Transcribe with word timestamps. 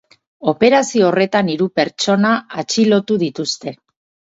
Operazio 0.53 1.05
horretan 1.09 1.51
hiru 1.57 1.69
pertsona 1.81 2.33
atxilotu 2.65 3.21
dituzte. 3.27 3.79